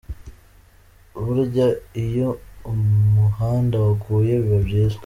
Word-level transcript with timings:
Burya 1.23 1.67
iyo 2.03 2.27
umuhanda 2.71 3.75
waguye 3.85 4.33
biba 4.43 4.59
byiza. 4.67 4.97